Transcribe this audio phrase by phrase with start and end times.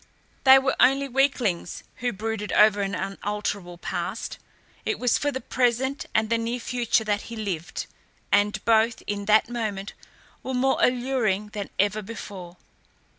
[0.45, 4.39] They were only weaklings who brooded over an unalterable past.
[4.83, 7.85] It was for the present and the near future that he lived,
[8.31, 9.93] and both, in that moment,
[10.41, 12.57] were more alluring than ever before.